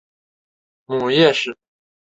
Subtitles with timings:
[0.87, 1.55] 母叶氏。